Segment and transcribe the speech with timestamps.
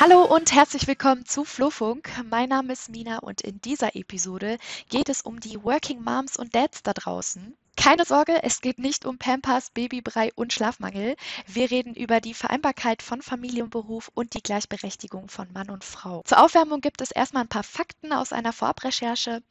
[0.00, 2.08] Hallo und herzlich willkommen zu Flofunk.
[2.30, 4.58] Mein Name ist Mina und in dieser Episode
[4.90, 7.56] geht es um die Working Moms und Dads da draußen.
[7.78, 11.14] Keine Sorge, es geht nicht um Pampers, Babybrei und Schlafmangel.
[11.46, 15.84] Wir reden über die Vereinbarkeit von Familie und Beruf und die Gleichberechtigung von Mann und
[15.84, 16.22] Frau.
[16.24, 19.44] Zur Aufwärmung gibt es erstmal ein paar Fakten aus einer Vorabrecherche.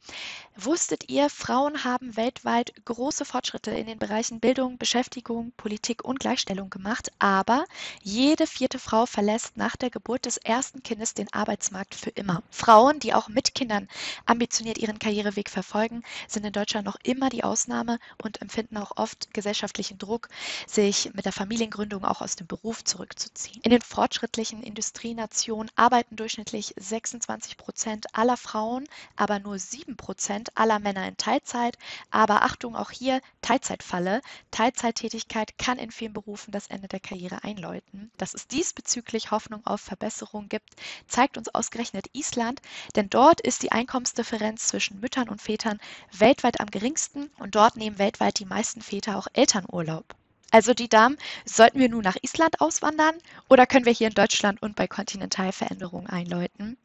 [0.54, 6.68] Wusstet ihr, Frauen haben weltweit große Fortschritte in den Bereichen Bildung, Beschäftigung, Politik und Gleichstellung
[6.68, 7.64] gemacht, aber
[8.02, 12.42] jede vierte Frau verlässt nach der Geburt des ersten Kindes den Arbeitsmarkt für immer.
[12.50, 13.88] Frauen, die auch mit Kindern
[14.26, 19.32] ambitioniert ihren Karriereweg verfolgen, sind in Deutschland noch immer die Ausnahme und empfinden auch oft
[19.32, 20.28] gesellschaftlichen Druck,
[20.66, 23.60] sich mit der Familiengründung auch aus dem Beruf zurückzuziehen.
[23.62, 28.84] In den fortschrittlichen Industrienationen arbeiten durchschnittlich 26 Prozent aller Frauen,
[29.16, 31.78] aber nur 7 Prozent aller Männer in Teilzeit.
[32.10, 34.20] Aber Achtung, auch hier Teilzeitfalle.
[34.50, 38.10] Teilzeittätigkeit kann in vielen Berufen das Ende der Karriere einläuten.
[38.16, 40.70] Dass es diesbezüglich Hoffnung auf Verbesserung gibt,
[41.06, 42.60] zeigt uns ausgerechnet Island,
[42.96, 45.78] denn dort ist die Einkommensdifferenz zwischen Müttern und Vätern
[46.12, 48.07] weltweit am geringsten und dort nehmen weltweit
[48.40, 50.17] die meisten Väter auch Elternurlaub.
[50.50, 53.14] Also die Damen, sollten wir nun nach Island auswandern
[53.50, 56.78] oder können wir hier in Deutschland und bei Kontinentalveränderungen einläuten?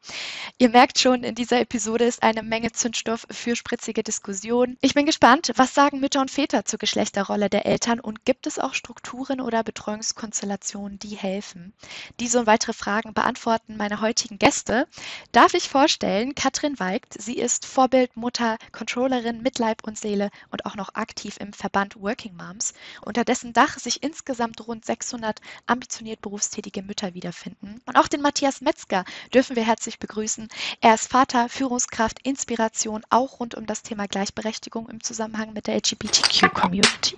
[0.57, 4.77] Ihr merkt schon, in dieser Episode ist eine Menge Zündstoff für spritzige Diskussionen.
[4.81, 8.59] Ich bin gespannt, was sagen Mütter und Väter zur Geschlechterrolle der Eltern und gibt es
[8.59, 11.73] auch Strukturen oder Betreuungskonstellationen, die helfen?
[12.19, 14.87] Diese und weitere Fragen beantworten meine heutigen Gäste.
[15.31, 20.75] Darf ich vorstellen, Katrin Weigt, sie ist Vorbildmutter, Controllerin mit Leib und Seele und auch
[20.75, 22.73] noch aktiv im Verband Working Moms.
[23.05, 27.81] Unterdessen Dach sich insgesamt rund 600 ambitioniert berufstätige Mütter wiederfinden.
[27.85, 30.47] Und auch den Matthias Metzger dürfen wir herzlich begrüßen.
[30.81, 35.75] Er ist Vater, Führungskraft, Inspiration, auch rund um das Thema Gleichberechtigung im Zusammenhang mit der
[35.75, 37.17] LGBTQ-Community.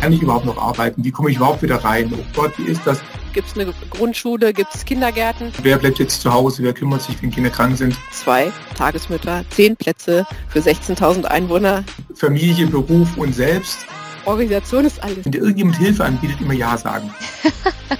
[0.00, 1.04] Kann ich überhaupt noch arbeiten?
[1.04, 2.12] Wie komme ich überhaupt wieder rein?
[2.14, 3.00] Oh Gott, wie ist das?
[3.34, 4.52] Gibt es eine Grundschule?
[4.52, 5.52] Gibt es Kindergärten?
[5.60, 6.62] Wer bleibt jetzt zu Hause?
[6.62, 7.96] Wer kümmert sich, wenn Kinder krank sind?
[8.12, 11.82] Zwei Tagesmütter, zehn Plätze für 16.000 Einwohner.
[12.14, 13.86] Familie, Beruf und selbst.
[14.24, 15.24] Organisation ist alles.
[15.24, 17.12] Wenn dir irgendjemand Hilfe anbietet, immer Ja sagen.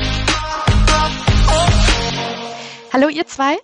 [2.93, 3.56] Hallo ihr zwei.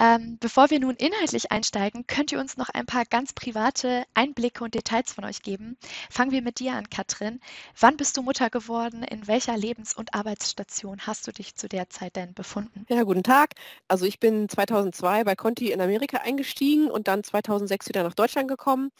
[0.00, 4.64] Ähm, bevor wir nun inhaltlich einsteigen, könnt ihr uns noch ein paar ganz private Einblicke
[4.64, 5.76] und Details von euch geben.
[6.08, 7.38] Fangen wir mit dir an, Katrin.
[7.78, 9.02] Wann bist du Mutter geworden?
[9.02, 12.86] In welcher Lebens- und Arbeitsstation hast du dich zu der Zeit denn befunden?
[12.88, 13.50] Ja, guten Tag.
[13.88, 18.48] Also ich bin 2002 bei Conti in Amerika eingestiegen und dann 2006 wieder nach Deutschland
[18.48, 18.90] gekommen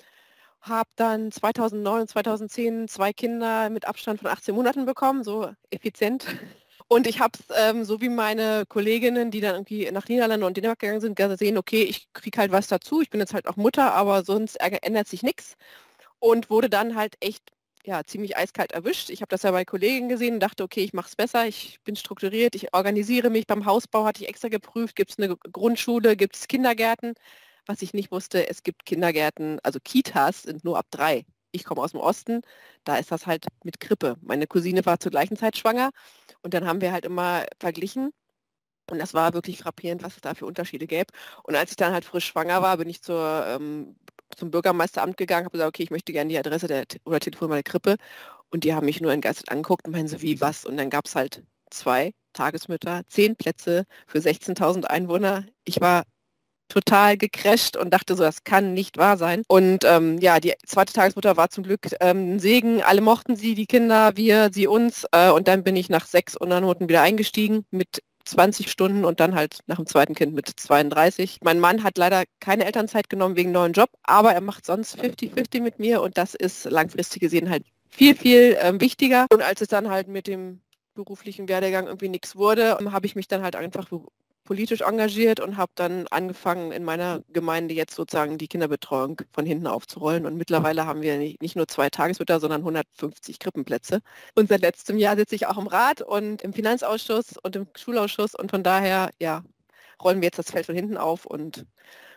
[0.62, 6.26] habe dann 2009 und 2010 zwei Kinder mit Abstand von 18 Monaten bekommen, so effizient.
[6.92, 10.56] Und ich habe es, ähm, so wie meine Kolleginnen, die dann irgendwie nach Niederlande und
[10.56, 13.00] Dänemark gegangen sind, gesehen, okay, ich kriege halt was dazu.
[13.00, 15.54] Ich bin jetzt halt auch Mutter, aber sonst ändert sich nichts.
[16.20, 17.52] Und wurde dann halt echt
[17.84, 19.10] ja, ziemlich eiskalt erwischt.
[19.10, 21.80] Ich habe das ja bei Kollegen gesehen und dachte, okay, ich mache es besser, ich
[21.84, 23.46] bin strukturiert, ich organisiere mich.
[23.46, 27.14] Beim Hausbau hatte ich extra geprüft, gibt es eine Grundschule, gibt es Kindergärten.
[27.66, 31.82] Was ich nicht wusste, es gibt Kindergärten, also Kitas sind nur ab drei ich komme
[31.82, 32.42] aus dem Osten,
[32.84, 34.16] da ist das halt mit Krippe.
[34.22, 35.90] Meine Cousine war zur gleichen Zeit schwanger
[36.42, 38.12] und dann haben wir halt immer verglichen
[38.90, 41.12] und das war wirklich frappierend, was es da für Unterschiede gäbe.
[41.44, 43.96] Und als ich dann halt frisch schwanger war, bin ich zur, ähm,
[44.36, 47.62] zum Bürgermeisteramt gegangen, habe gesagt, okay, ich möchte gerne die Adresse der, oder Telefonnummer der
[47.64, 47.96] Krippe.
[48.50, 50.64] Und die haben mich nur entgeistert angeguckt und meinen so, wie was?
[50.64, 55.46] Und dann gab es halt zwei Tagesmütter, zehn Plätze für 16.000 Einwohner.
[55.64, 56.04] Ich war
[56.70, 59.42] total gecrasht und dachte so, das kann nicht wahr sein.
[59.48, 62.82] Und ähm, ja, die zweite Tagesmutter war zum Glück ähm, ein Segen.
[62.82, 65.06] Alle mochten sie, die Kinder, wir, sie uns.
[65.12, 69.34] Äh, und dann bin ich nach sechs Unternoten wieder eingestiegen mit 20 Stunden und dann
[69.34, 71.38] halt nach dem zweiten Kind mit 32.
[71.42, 75.60] Mein Mann hat leider keine Elternzeit genommen wegen neuen Job, aber er macht sonst 50-50
[75.60, 79.26] mit mir und das ist langfristig gesehen halt viel, viel ähm, wichtiger.
[79.32, 80.60] Und als es dann halt mit dem
[80.94, 83.90] beruflichen Werdegang irgendwie nichts wurde, habe ich mich dann halt einfach
[84.44, 89.66] politisch engagiert und habe dann angefangen, in meiner Gemeinde jetzt sozusagen die Kinderbetreuung von hinten
[89.66, 90.26] aufzurollen.
[90.26, 94.00] Und mittlerweile haben wir nicht nur zwei Tagesmütter, sondern 150 Krippenplätze.
[94.34, 98.34] Und seit letztem Jahr sitze ich auch im Rat und im Finanzausschuss und im Schulausschuss.
[98.34, 99.42] Und von daher, ja,
[100.02, 101.66] rollen wir jetzt das Feld von hinten auf und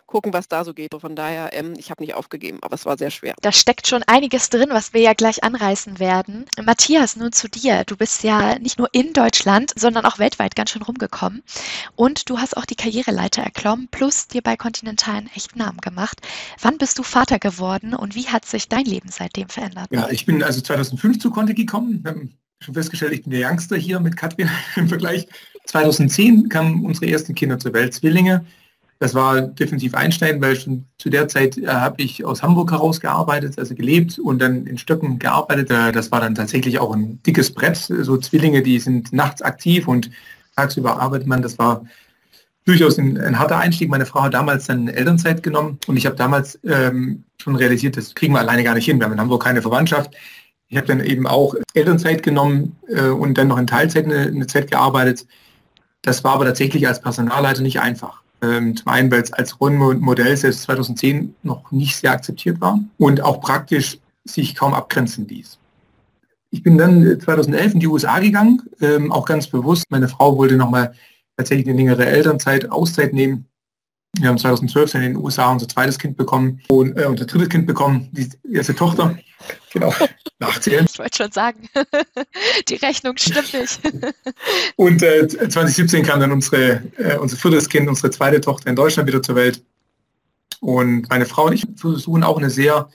[0.06, 0.94] gucken, was da so geht.
[1.00, 3.34] Von daher, ähm, ich habe nicht aufgegeben, aber es war sehr schwer.
[3.42, 6.46] Da steckt schon einiges drin, was wir ja gleich anreißen werden.
[6.64, 7.84] Matthias, nun zu dir.
[7.86, 11.44] Du bist ja nicht nur in Deutschland, sondern auch weltweit ganz schön rumgekommen.
[11.96, 16.22] Und du hast auch die Karriereleiter erklommen, plus dir bei Continental einen echten Namen gemacht.
[16.62, 19.88] Wann bist du Vater geworden und wie hat sich dein Leben seitdem verändert?
[19.92, 22.04] Ja, ich bin also 2005 zu Conti gekommen.
[22.04, 25.28] Wir haben schon festgestellt, ich bin der Youngster hier mit Katrin im Vergleich.
[25.66, 28.46] 2010 kamen unsere ersten Kinder zur Welt, Zwillinge.
[29.04, 33.02] Das war definitiv einschneidend, weil schon zu der Zeit äh, habe ich aus Hamburg heraus
[33.02, 35.70] gearbeitet, also gelebt und dann in Stöcken gearbeitet.
[35.72, 37.76] Äh, das war dann tatsächlich auch ein dickes Brett.
[37.76, 40.10] So Zwillinge, die sind nachts aktiv und
[40.56, 41.42] tagsüber arbeitet man.
[41.42, 41.86] Das war
[42.64, 43.90] durchaus ein, ein, harter Einstieg.
[43.90, 48.16] Meine Frau hat damals dann Elternzeit genommen und ich habe damals ähm, schon realisiert, das
[48.16, 49.00] kriegen wir alleine gar nicht hin.
[49.00, 50.12] Wir haben in Hamburg keine Verwandtschaft.
[50.70, 54.48] Ich habe dann eben auch Elternzeit genommen äh, und dann noch in Teilzeit eine, eine,
[54.48, 55.28] Zeit gearbeitet.
[56.04, 58.23] Das war aber tatsächlich als Personalleiter nicht einfach.
[58.44, 63.22] Ähm, zum einen, weil es als Rollenmodell selbst 2010 noch nicht sehr akzeptiert war und
[63.22, 65.58] auch praktisch sich kaum abgrenzen ließ.
[66.50, 69.86] Ich bin dann 2011 in die USA gegangen, ähm, auch ganz bewusst.
[69.90, 70.94] Meine Frau wollte nochmal
[71.38, 73.46] tatsächlich eine längere Elternzeit, Auszeit nehmen.
[74.20, 77.66] Wir haben 2012 in den USA unser zweites Kind bekommen und äh, unser drittes Kind
[77.66, 79.18] bekommen, die erste Tochter.
[79.72, 79.94] Genau,
[80.40, 80.86] nachzählen.
[80.88, 81.68] Ich wollte schon sagen,
[82.70, 83.82] die Rechnung stimmt nicht.
[84.76, 89.08] und äh, 2017 kam dann unsere, äh, unser viertes Kind, unsere zweite Tochter in Deutschland
[89.08, 89.64] wieder zur Welt.
[90.60, 92.90] Und meine Frau und ich versuchen auch eine sehr,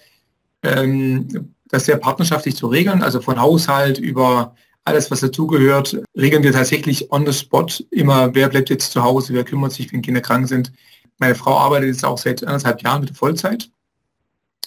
[0.62, 4.55] ähm, das sehr partnerschaftlich zu regeln, also von Haushalt über
[4.85, 9.35] alles, was dazugehört, regeln wir tatsächlich on the spot immer, wer bleibt jetzt zu Hause,
[9.35, 10.73] wer kümmert sich, wenn Kinder krank sind.
[11.19, 13.70] Meine Frau arbeitet jetzt auch seit anderthalb Jahren mit Vollzeit.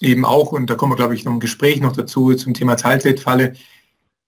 [0.01, 2.75] Eben auch, und da kommen wir, glaube ich, noch ein Gespräch noch dazu zum Thema
[2.75, 3.53] Teilzeitfalle,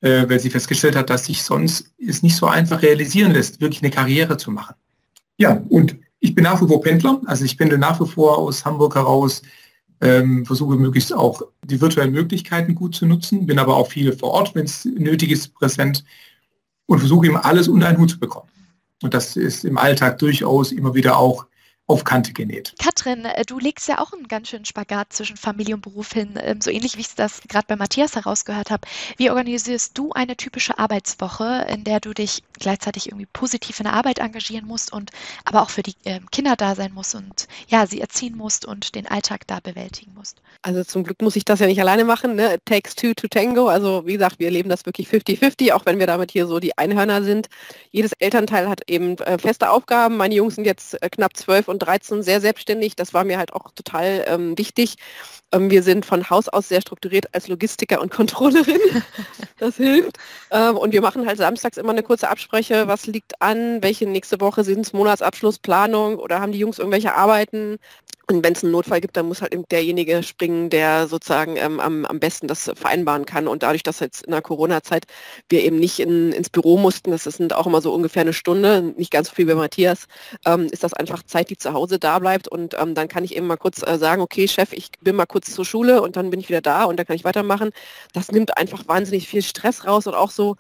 [0.02, 3.82] äh, weil sie festgestellt hat, dass sich sonst es nicht so einfach realisieren lässt, wirklich
[3.82, 4.76] eine Karriere zu machen.
[5.38, 8.64] Ja, und ich bin nach wie vor Pendler, also ich pendel nach wie vor aus
[8.64, 9.42] Hamburg heraus
[10.04, 14.32] ähm, versuche möglichst auch die virtuellen Möglichkeiten gut zu nutzen, bin aber auch viel vor
[14.32, 16.04] Ort, wenn es nötig ist, präsent
[16.86, 18.50] und versuche eben alles unter einen Hut zu bekommen.
[19.02, 21.46] Und das ist im Alltag durchaus immer wieder auch
[21.88, 22.74] auf Kante genäht.
[22.80, 26.40] Katrin, äh, du legst ja auch einen ganz schönen Spagat zwischen Familie und Beruf hin,
[26.42, 28.88] ähm, so ähnlich wie ich das gerade bei Matthias herausgehört habe.
[29.18, 33.94] Wie organisierst du eine typische Arbeitswoche, in der du dich gleichzeitig irgendwie positiv in der
[33.94, 35.12] Arbeit engagieren musst und
[35.44, 38.96] aber auch für die ähm, Kinder da sein musst und ja, sie erziehen musst und
[38.96, 40.42] den Alltag da bewältigen musst?
[40.62, 42.36] Also zum Glück muss ich das ja nicht alleine machen.
[42.36, 42.54] Ne?
[42.54, 43.68] It takes two to tango.
[43.68, 46.78] Also wie gesagt, wir leben das wirklich 50-50, auch wenn wir damit hier so die
[46.78, 47.50] Einhörner sind.
[47.92, 50.16] Jedes Elternteil hat eben äh, feste Aufgaben.
[50.16, 52.96] Meine Jungs sind jetzt äh, knapp zwölf und 13 sehr selbstständig.
[52.96, 54.96] Das war mir halt auch total ähm, wichtig.
[55.52, 58.80] Ähm, wir sind von Haus aus sehr strukturiert als Logistiker und Controllerin.
[59.60, 60.18] das hilft.
[60.52, 62.88] Ähm, und wir machen halt samstags immer eine kurze Abspreche.
[62.88, 63.82] Was liegt an?
[63.84, 64.94] Welche nächste Woche sind es?
[64.94, 67.80] Monatsabschlussplanung oder haben die Jungs irgendwelche Arbeiten?
[68.30, 72.06] Und wenn es einen Notfall gibt, dann muss halt derjenige springen, der sozusagen ähm, am,
[72.06, 73.50] am besten das vereinbaren kann.
[73.50, 75.06] Und dadurch, dass jetzt in der Corona-Zeit
[75.50, 78.94] wir eben nicht in, ins Büro mussten, das sind auch immer so ungefähr eine Stunde,
[78.96, 80.06] nicht ganz so viel wie Matthias,
[80.46, 82.48] ähm, ist das einfach Zeit, die zu Hause da bleibt.
[82.48, 85.26] Und ähm, dann kann ich eben mal kurz äh, sagen, okay, Chef, ich bin mal
[85.26, 87.72] kurz zur Schule und dann bin ich wieder da und dann kann ich weitermachen.
[88.14, 90.56] Das nimmt einfach wahnsinnig viel Stress raus und auch so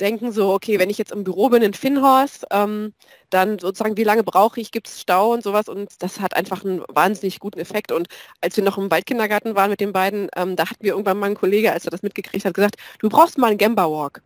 [0.00, 2.94] denken so, okay, wenn ich jetzt im Büro bin in Finnhorst, ähm,
[3.30, 6.64] dann sozusagen, wie lange brauche ich, gibt es Stau und sowas und das hat einfach
[6.64, 7.92] einen wahnsinnig guten Effekt.
[7.92, 8.08] Und
[8.40, 11.26] als wir noch im Waldkindergarten waren mit den beiden, ähm, da hatten wir irgendwann mal
[11.26, 14.22] einen Kollege, als er das mitgekriegt hat, gesagt, du brauchst mal einen Gamba Walk.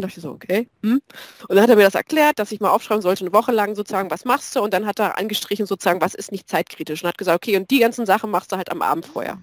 [0.00, 0.68] Und dachte ich so, okay.
[0.84, 1.00] Hm?
[1.48, 3.74] Und dann hat er mir das erklärt, dass ich mal aufschreiben sollte, eine Woche lang
[3.74, 4.60] sozusagen, was machst du?
[4.60, 7.02] Und dann hat er angestrichen sozusagen, was ist nicht zeitkritisch.
[7.02, 9.38] Und hat gesagt, okay, und die ganzen Sachen machst du halt am Abend vorher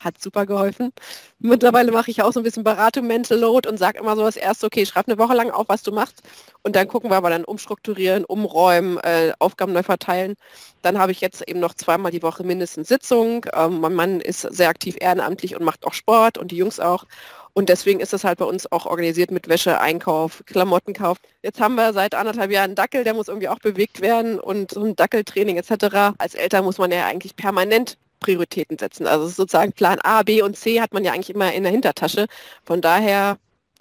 [0.00, 0.92] hat super geholfen.
[1.38, 4.36] Mittlerweile mache ich auch so ein bisschen Beratung, Mental Load und sage immer so das
[4.36, 6.22] erste, okay, schreib eine Woche lang auf, was du machst
[6.62, 10.36] und dann gucken wir aber dann umstrukturieren, umräumen, äh, Aufgaben neu verteilen.
[10.82, 13.44] Dann habe ich jetzt eben noch zweimal die Woche mindestens Sitzung.
[13.52, 17.04] Ähm, mein Mann ist sehr aktiv ehrenamtlich und macht auch Sport und die Jungs auch.
[17.52, 21.18] Und deswegen ist das halt bei uns auch organisiert mit Wäsche, Einkauf, Klamottenkauf.
[21.42, 24.72] Jetzt haben wir seit anderthalb Jahren einen Dackel, der muss irgendwie auch bewegt werden und
[24.72, 26.14] so ein Dackeltraining etc.
[26.18, 29.06] Als Eltern muss man ja eigentlich permanent Prioritäten setzen.
[29.06, 32.26] Also sozusagen Plan A, B und C hat man ja eigentlich immer in der Hintertasche.
[32.64, 33.38] Von daher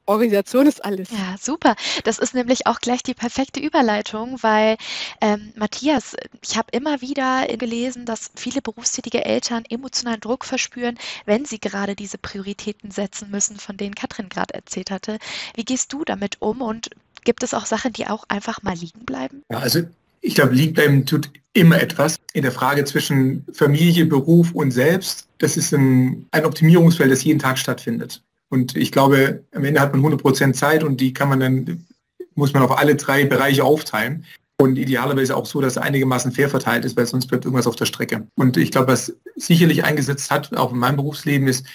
[0.10, 1.10] Organisation ist alles.
[1.12, 1.76] Ja, super.
[2.04, 4.78] Das ist nämlich auch gleich die perfekte Überleitung, weil
[5.22, 11.46] ähm, Matthias, ich habe immer wieder gelesen, dass viele berufstätige Eltern emotionalen Druck verspüren, wenn
[11.46, 15.20] sie gerade diese Prioritäten setzen müssen, von denen Katrin gerade erzählt hatte.
[15.56, 16.90] Wie gehst du damit um und
[17.24, 19.44] gibt es auch Sachen, die auch einfach mal liegen bleiben?
[19.52, 19.82] Ja, also
[20.22, 22.18] ich glaube, liegen bleiben tut immer etwas.
[22.34, 27.40] In der Frage zwischen Familie, Beruf und Selbst, das ist ein, ein Optimierungsfeld, das jeden
[27.40, 28.24] Tag stattfindet.
[28.50, 31.88] Und ich glaube, am Ende hat man 100% Zeit und die kann man dann,
[32.36, 34.26] muss man auf alle drei Bereiche aufteilen.
[34.58, 37.78] Und idealerweise auch so, dass er einigermaßen fair verteilt ist, weil sonst bleibt irgendwas auf
[37.78, 38.28] der Strecke.
[38.36, 41.66] Und ich glaube, was sicherlich eingesetzt hat, auch in meinem Berufsleben, ist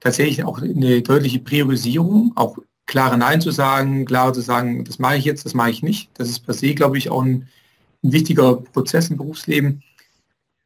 [0.00, 5.16] tatsächlich auch eine deutliche Priorisierung, auch klare Nein zu sagen, klar zu sagen, das mache
[5.16, 6.10] ich jetzt, das mache ich nicht.
[6.14, 7.48] Das ist per se, glaube ich, auch ein
[8.02, 9.82] ein wichtiger Prozess im Berufsleben.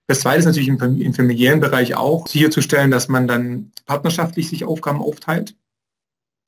[0.07, 4.65] Das zweite ist natürlich im, im familiären Bereich auch sicherzustellen, dass man dann partnerschaftlich sich
[4.65, 5.57] Aufgaben aufteilt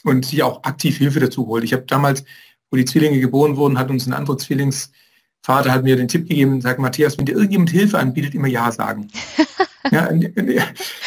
[0.05, 1.65] und sich auch aktiv Hilfe dazu holt.
[1.65, 2.25] Ich habe damals,
[2.71, 4.97] wo die Zwillinge geboren wurden, hat uns ein anderer Zwillingsbruder
[5.43, 8.49] Vater hat mir den Tipp gegeben und sagt, Matthias, wenn dir irgendjemand Hilfe anbietet, immer
[8.49, 9.09] Ja sagen.
[9.91, 10.09] ja,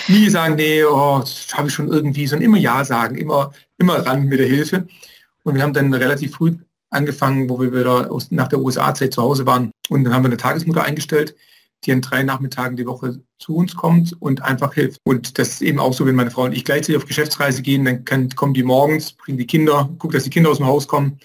[0.08, 4.05] nie sagen, nee, oh, das habe ich schon irgendwie, sondern immer Ja sagen, immer, immer
[4.05, 4.88] ran mit der Hilfe.
[5.43, 6.55] Und wir haben dann relativ früh
[6.89, 9.72] angefangen, wo wir wieder aus, nach der USA-Zeit zu Hause waren.
[9.89, 11.36] Und dann haben wir eine Tagesmutter eingestellt,
[11.84, 15.00] die an drei Nachmittagen die Woche zu uns kommt und einfach hilft.
[15.04, 17.86] Und das ist eben auch so, wenn meine Frau und ich gleichzeitig auf Geschäftsreise gehen,
[17.86, 20.88] dann kann, kommen die morgens, bringen die Kinder, gucken, dass die Kinder aus dem Haus
[20.88, 21.20] kommen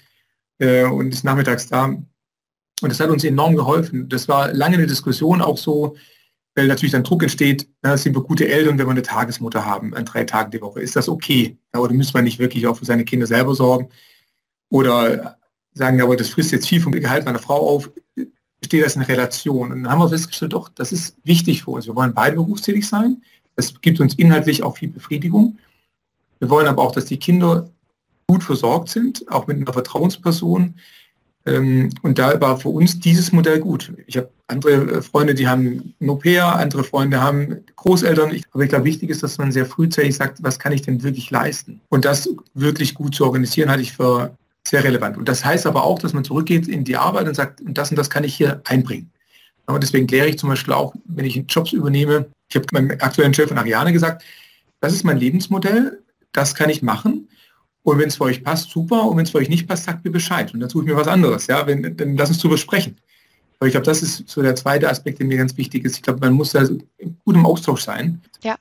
[0.58, 1.84] äh, und ist nachmittags da.
[1.84, 4.08] Und das hat uns enorm geholfen.
[4.08, 5.96] Das war lange eine Diskussion auch so,
[6.54, 9.94] weil natürlich dann Druck entsteht, na, sind wir gute Eltern, wenn wir eine Tagesmutter haben
[9.94, 10.80] an drei Tagen die Woche.
[10.80, 11.58] Ist das okay?
[11.76, 13.90] Oder müssen wir nicht wirklich auch für seine Kinder selber sorgen?
[14.70, 15.38] Oder
[15.74, 17.90] sagen, aber das frisst jetzt viel vom Gehalt meiner Frau auf,
[18.64, 19.72] steht das in Relation.
[19.72, 21.86] Und dann haben wir festgestellt, doch, das ist wichtig für uns.
[21.86, 23.22] Wir wollen beide berufstätig sein.
[23.54, 25.58] Das gibt uns inhaltlich auch viel Befriedigung.
[26.38, 27.68] Wir wollen aber auch, dass die Kinder
[28.26, 30.74] gut versorgt sind, auch mit einer Vertrauensperson.
[31.46, 33.92] Ähm, und da war für uns dieses Modell gut.
[34.06, 38.30] Ich habe andere Freunde, die haben ein Au-pair, andere Freunde haben Großeltern.
[38.52, 41.30] aber ich glaube, wichtig ist, dass man sehr frühzeitig sagt, was kann ich denn wirklich
[41.30, 41.80] leisten?
[41.88, 44.36] Und das wirklich gut zu organisieren, hatte ich für
[44.68, 45.16] sehr relevant.
[45.16, 47.96] Und das heißt aber auch, dass man zurückgeht in die Arbeit und sagt, das und
[47.96, 49.10] das kann ich hier einbringen.
[49.66, 53.34] Und deswegen kläre ich zum Beispiel auch, wenn ich Jobs übernehme, ich habe meinem aktuellen
[53.34, 54.24] Chef von Ariane gesagt,
[54.80, 57.28] das ist mein Lebensmodell, das kann ich machen.
[57.82, 59.04] Und wenn es für euch passt, super.
[59.04, 60.52] Und wenn es für euch nicht passt, sagt mir Bescheid.
[60.52, 61.46] Und dann tue ich mir was anderes.
[61.46, 62.96] Ja, wenn, dann lass uns darüber sprechen.
[63.58, 65.96] Aber ich glaube, das ist so der zweite Aspekt, der mir ganz wichtig ist.
[65.96, 68.20] Ich glaube, man muss da gut im Austausch sein.
[68.42, 68.56] Ja.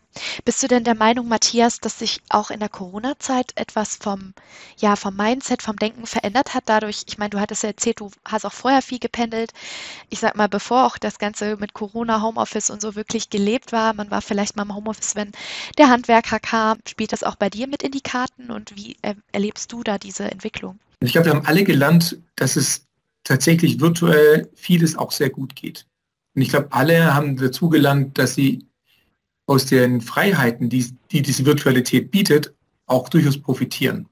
[0.46, 4.34] Bist du denn der Meinung, Matthias, dass sich auch in der Corona-Zeit etwas vom,
[4.78, 6.64] ja, vom Mindset, vom Denken verändert hat?
[6.68, 9.52] Dadurch, ich meine, du hattest ja erzählt, du hast auch vorher viel gependelt.
[10.10, 13.94] Ich sag mal, bevor auch das Ganze mit Corona, Homeoffice und so wirklich gelebt war,
[13.94, 15.34] man war vielleicht mal im Homeoffice, wenn
[15.78, 16.78] der Handwerker kam.
[16.88, 19.98] Spielt das auch bei dir mit in die Karten und wie äh, erlebst du da
[19.98, 20.80] diese Entwicklung?
[21.02, 22.86] Ich glaube, wir haben alle gelernt, dass es
[23.26, 25.86] tatsächlich virtuell vieles auch sehr gut geht.
[26.36, 28.66] Und ich glaube, alle haben dazugelernt, dass sie
[29.48, 32.54] aus den Freiheiten, die, die diese Virtualität bietet,
[32.86, 34.08] auch durchaus profitieren.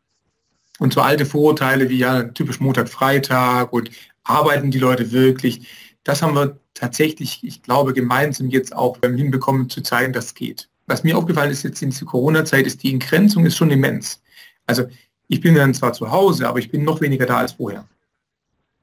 [0.79, 3.91] Und so alte Vorurteile wie ja typisch Montag, Freitag und
[4.23, 5.67] arbeiten die Leute wirklich,
[6.03, 10.69] das haben wir tatsächlich, ich glaube, gemeinsam jetzt auch hinbekommen zu zeigen, dass es geht.
[10.87, 14.21] Was mir aufgefallen ist jetzt in dieser Corona-Zeit, ist die Entgrenzung ist schon immens.
[14.65, 14.85] Also
[15.27, 17.87] ich bin dann zwar zu Hause, aber ich bin noch weniger da als vorher.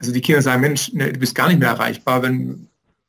[0.01, 2.67] Also die Kinder sagen, Mensch, ne, du bist gar nicht mehr erreichbar, wenn,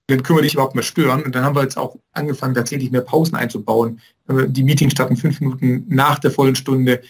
[0.07, 1.24] dann können wir dich überhaupt mehr stören.
[1.24, 4.00] Und dann haben wir jetzt auch angefangen, tatsächlich mehr Pausen einzubauen.
[4.27, 7.01] Die Meetings starten fünf Minuten nach der vollen Stunde,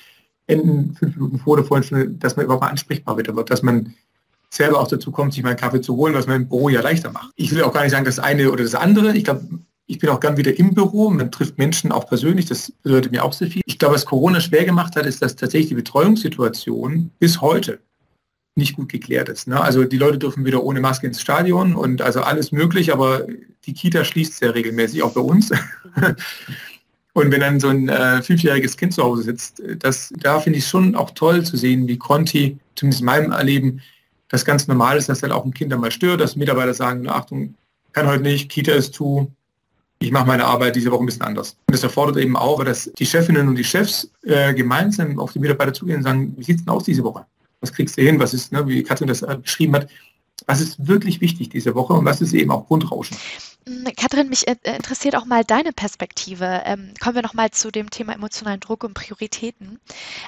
[0.47, 3.93] enden fünf Minuten vor der vollen Stunde, dass man überhaupt mal ansprechbar wird, dass man
[4.49, 6.81] selber auch dazu kommt, sich mal einen Kaffee zu holen, was man im Büro ja
[6.81, 7.31] leichter macht.
[7.35, 9.15] Ich will auch gar nicht sagen, das eine oder das andere.
[9.15, 9.47] Ich glaube,
[9.87, 13.23] ich bin auch gern wieder im Büro, man trifft Menschen auch persönlich, das bedeutet mir
[13.23, 13.61] auch sehr viel.
[13.65, 17.79] Ich glaube, was Corona schwer gemacht hat, ist, dass tatsächlich die Betreuungssituation bis heute
[18.61, 19.47] nicht gut geklärt ist.
[19.47, 19.59] Ne?
[19.59, 23.27] Also die Leute dürfen wieder ohne Maske ins Stadion und also alles möglich, aber
[23.65, 25.51] die Kita schließt sehr regelmäßig, auch bei uns.
[27.13, 30.67] und wenn dann so ein äh, fünfjähriges Kind zu Hause sitzt, das, da finde ich
[30.67, 33.81] schon auch toll zu sehen, wie Conti, zumindest in meinem Erleben,
[34.29, 37.55] das ganz normal ist, dass dann auch ein Kind mal stört, dass Mitarbeiter sagen, Achtung,
[37.91, 39.29] kann heute nicht, Kita ist zu,
[39.99, 41.57] ich mache meine Arbeit diese Woche ein bisschen anders.
[41.67, 45.39] Und das erfordert eben auch, dass die Chefinnen und die Chefs äh, gemeinsam auf die
[45.39, 47.25] Mitarbeiter zugehen und sagen, wie sieht es denn aus diese Woche?
[47.61, 49.89] Was kriegst du hin, was ist, ne, wie Katrin das äh, beschrieben hat,
[50.47, 53.15] was ist wirklich wichtig diese Woche und was ist eben auch Grundrauschen.
[53.67, 56.63] Hm, Katrin, mich äh, interessiert auch mal deine Perspektive.
[56.65, 59.79] Ähm, kommen wir noch mal zu dem Thema emotionalen Druck und Prioritäten.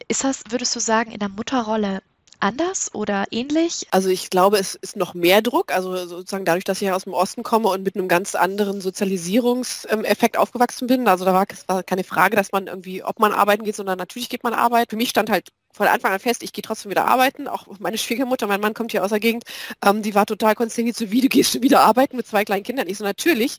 [0.07, 2.01] Ist das, würdest du sagen, in der Mutterrolle
[2.39, 3.87] anders oder ähnlich?
[3.91, 5.73] Also ich glaube, es ist noch mehr Druck.
[5.73, 10.37] Also sozusagen dadurch, dass ich aus dem Osten komme und mit einem ganz anderen Sozialisierungseffekt
[10.37, 11.07] aufgewachsen bin.
[11.07, 14.29] Also da war, war keine Frage, dass man irgendwie, ob man arbeiten geht, sondern natürlich
[14.29, 14.91] geht man arbeiten.
[14.91, 17.47] Für mich stand halt von Anfang an fest, ich gehe trotzdem wieder arbeiten.
[17.47, 19.43] Auch meine Schwiegermutter, mein Mann kommt hier aus der Gegend,
[19.83, 22.87] ähm, die war total konsterniert, so wie du gehst wieder arbeiten mit zwei kleinen Kindern.
[22.87, 23.57] Ich so natürlich.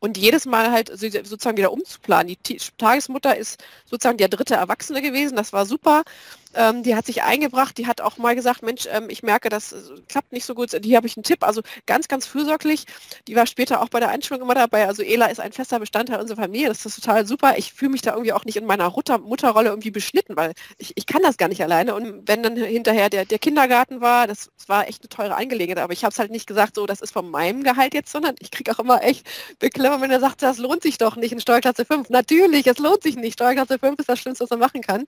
[0.00, 2.36] Und jedes Mal halt sozusagen wieder umzuplanen.
[2.46, 6.02] Die Tagesmutter ist sozusagen der dritte Erwachsene gewesen, das war super.
[6.54, 9.72] Ähm, die hat sich eingebracht, die hat auch mal gesagt, Mensch, ähm, ich merke, das
[9.72, 9.76] äh,
[10.08, 12.86] klappt nicht so gut, hier habe ich einen Tipp, also ganz, ganz fürsorglich.
[13.28, 16.20] Die war später auch bei der Einstellung immer dabei, also Ela ist ein fester Bestandteil
[16.20, 17.54] unserer Familie, das ist total super.
[17.56, 20.92] Ich fühle mich da irgendwie auch nicht in meiner Mutter Mutterrolle irgendwie beschnitten, weil ich,
[20.96, 21.94] ich kann das gar nicht alleine.
[21.94, 25.82] Und wenn dann hinterher der, der Kindergarten war, das, das war echt eine teure Angelegenheit,
[25.82, 28.34] aber ich habe es halt nicht gesagt, so, das ist von meinem Gehalt jetzt, sondern
[28.40, 29.26] ich kriege auch immer echt
[29.58, 32.10] Beklemmer, wenn er sagt, das lohnt sich doch nicht in Steuerklasse 5.
[32.10, 33.34] Natürlich, es lohnt sich nicht.
[33.34, 35.04] Steuerklasse 5 ist das Schlimmste, was man machen kann.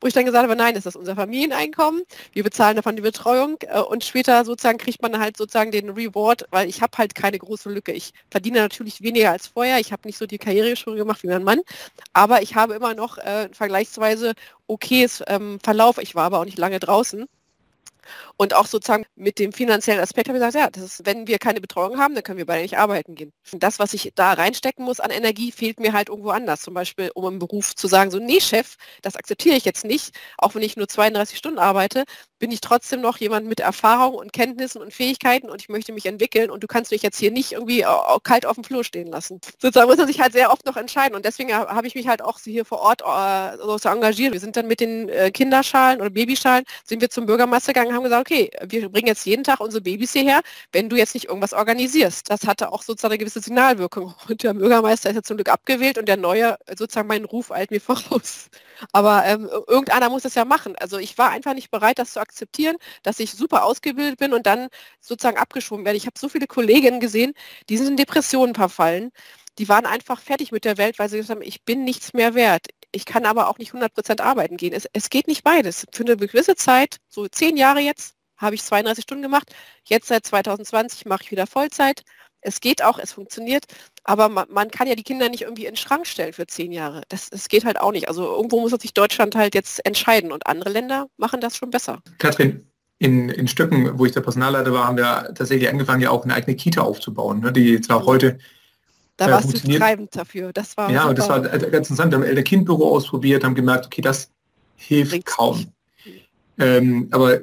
[0.00, 2.04] Wo ich dann gesagt habe, nein, ist das unser Familieneinkommen.
[2.32, 6.46] Wir bezahlen davon die Betreuung äh, und später sozusagen kriegt man halt sozusagen den Reward,
[6.50, 7.92] weil ich habe halt keine große Lücke.
[7.92, 9.80] Ich verdiene natürlich weniger als vorher.
[9.80, 11.60] Ich habe nicht so die Karriereschuhe gemacht wie mein Mann,
[12.12, 14.34] aber ich habe immer noch äh, vergleichsweise
[14.68, 15.98] okayes ähm, Verlauf.
[15.98, 17.26] Ich war aber auch nicht lange draußen.
[18.36, 21.60] Und auch sozusagen mit dem finanziellen Aspekt habe ich gesagt, ja, ist, wenn wir keine
[21.60, 23.32] Betreuung haben, dann können wir beide nicht arbeiten gehen.
[23.52, 26.60] Das, was ich da reinstecken muss an Energie, fehlt mir halt irgendwo anders.
[26.62, 30.14] Zum Beispiel, um im Beruf zu sagen, so, nee, Chef, das akzeptiere ich jetzt nicht,
[30.38, 32.04] auch wenn ich nur 32 Stunden arbeite,
[32.38, 36.06] bin ich trotzdem noch jemand mit Erfahrung und Kenntnissen und Fähigkeiten und ich möchte mich
[36.06, 37.84] entwickeln und du kannst mich jetzt hier nicht irgendwie
[38.22, 39.40] kalt auf dem Flur stehen lassen.
[39.58, 42.22] Sozusagen muss man sich halt sehr oft noch entscheiden und deswegen habe ich mich halt
[42.22, 44.32] auch hier vor Ort äh, so engagiert.
[44.32, 47.96] Wir sind dann mit den äh, Kinderschalen oder Babyschalen, sind wir zum Bürgermeister gegangen und
[47.96, 50.40] haben gesagt, okay, wir bringen jetzt jeden Tag unsere Babys hierher,
[50.72, 52.30] wenn du jetzt nicht irgendwas organisierst.
[52.30, 55.98] Das hatte auch sozusagen eine gewisse Signalwirkung und der Bürgermeister ist ja zum Glück abgewählt
[55.98, 58.48] und der neue sozusagen meinen Ruf eilt mir voraus.
[58.92, 60.74] Aber ähm, irgendeiner muss das ja machen.
[60.76, 64.46] Also ich war einfach nicht bereit, das zu akzeptieren, dass ich super ausgebildet bin und
[64.46, 64.68] dann
[65.00, 65.96] sozusagen abgeschoben werde.
[65.96, 67.32] Ich habe so viele Kolleginnen gesehen,
[67.68, 69.10] die sind in Depressionen verfallen.
[69.58, 72.34] Die waren einfach fertig mit der Welt, weil sie gesagt haben, ich bin nichts mehr
[72.34, 72.66] wert.
[72.92, 74.72] Ich kann aber auch nicht 100% arbeiten gehen.
[74.72, 75.86] Es, es geht nicht beides.
[75.92, 79.54] Für eine gewisse Zeit, so zehn Jahre jetzt, habe ich 32 Stunden gemacht.
[79.84, 82.02] Jetzt seit 2020 mache ich wieder Vollzeit.
[82.40, 83.64] Es geht auch, es funktioniert,
[84.08, 86.72] aber man, man, kann ja die Kinder nicht irgendwie in den Schrank stellen für zehn
[86.72, 87.02] Jahre.
[87.08, 88.08] Das, das geht halt auch nicht.
[88.08, 92.00] Also irgendwo muss sich Deutschland halt jetzt entscheiden und andere Länder machen das schon besser.
[92.18, 92.66] Katrin,
[92.98, 96.34] in, in Stöcken, wo ich der Personalleiter war, haben wir tatsächlich angefangen, ja auch eine
[96.34, 98.38] eigene Kita aufzubauen, ne, die zwar auch heute
[99.16, 100.52] da äh, warst du treibend dafür.
[100.52, 101.10] Das war ja, super.
[101.10, 102.12] und das war ganz interessant.
[102.12, 104.30] Wir haben Eltern-Kind-Büro ausprobiert, haben gemerkt, okay, das
[104.76, 105.66] hilft Bringt's kaum.
[106.58, 107.40] Ähm, aber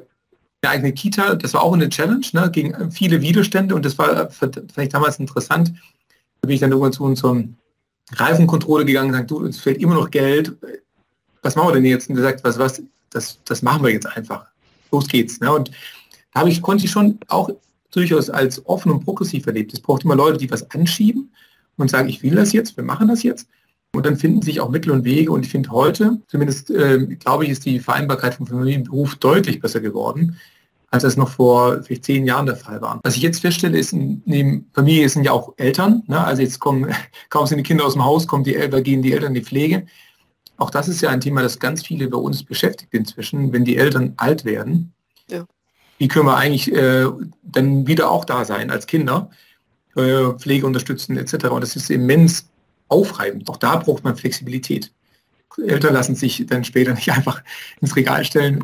[0.62, 4.30] eine eigene Kita, das war auch eine Challenge, ne, gegen viele Widerstände und das war
[4.30, 5.72] vielleicht damals interessant.
[6.46, 7.56] Bin ich dann irgendwann zu unserem
[8.12, 10.52] Reifenkontrolle gegangen und gesagt, du, es fehlt immer noch Geld.
[11.42, 12.08] Was machen wir denn jetzt?
[12.08, 14.46] Und er sagt, was, was, das, das machen wir jetzt einfach.
[14.90, 15.40] Los geht's.
[15.40, 15.52] Ne?
[15.52, 15.70] Und
[16.32, 17.50] da habe ich, konnte ich schon auch
[17.90, 19.72] durchaus als offen und progressiv erlebt.
[19.72, 21.32] Es braucht immer Leute, die was anschieben
[21.76, 23.48] und sagen, ich will das jetzt, wir machen das jetzt.
[23.94, 25.30] Und dann finden sich auch Mittel und Wege.
[25.30, 29.14] Und ich finde heute, zumindest äh, glaube ich, ist die Vereinbarkeit von Familie und Beruf
[29.16, 30.36] deutlich besser geworden
[30.94, 33.00] als das noch vor vielleicht zehn Jahren der Fall war.
[33.02, 36.04] Was ich jetzt feststelle, ist, neben Familie sind ja auch Eltern.
[36.06, 36.24] Ne?
[36.24, 36.94] Also jetzt kommen,
[37.30, 39.44] kaum sind die Kinder aus dem Haus, kommen die Eltern, gehen die Eltern in die
[39.44, 39.86] Pflege.
[40.56, 43.76] Auch das ist ja ein Thema, das ganz viele bei uns beschäftigt inzwischen, wenn die
[43.76, 44.92] Eltern alt werden.
[45.28, 45.44] Ja.
[45.98, 47.06] Wie können wir eigentlich äh,
[47.42, 49.30] dann wieder auch da sein als Kinder,
[49.96, 51.46] äh, Pflege unterstützen etc.
[51.46, 52.48] Und das ist immens
[52.86, 53.48] aufreibend.
[53.48, 54.92] Auch da braucht man Flexibilität.
[55.58, 57.42] Eltern lassen sich dann später nicht einfach
[57.80, 58.62] ins Regal stellen,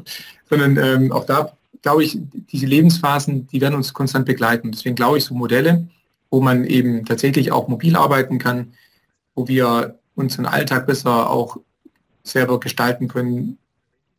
[0.49, 2.19] sondern ähm, auch da glaube ich,
[2.53, 4.71] diese Lebensphasen, die werden uns konstant begleiten.
[4.71, 5.89] Deswegen glaube ich, so Modelle,
[6.31, 8.73] wo man eben tatsächlich auch mobil arbeiten kann,
[9.35, 11.59] wo wir unseren Alltag besser auch
[12.23, 13.59] selber gestalten können,